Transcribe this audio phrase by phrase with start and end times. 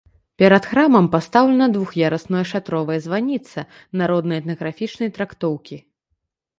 [0.41, 3.67] Перад храмам пастаўлена двух'ярусная шатровая званіца
[4.05, 5.85] народна-этнаграфічнай трактоўкі.